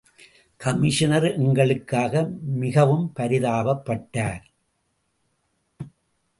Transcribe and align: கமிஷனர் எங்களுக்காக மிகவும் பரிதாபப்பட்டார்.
கமிஷனர் 0.61 1.27
எங்களுக்காக 1.35 2.23
மிகவும் 2.55 3.05
பரிதாபப்பட்டார். 3.19 4.43